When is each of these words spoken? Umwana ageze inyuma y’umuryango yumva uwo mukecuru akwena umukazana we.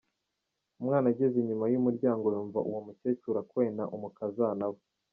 Umwana 0.81 1.05
ageze 1.13 1.35
inyuma 1.39 1.65
y’umuryango 1.73 2.25
yumva 2.35 2.59
uwo 2.69 2.79
mukecuru 2.87 3.35
akwena 3.43 3.83
umukazana 3.95 4.65
we. 4.73 4.79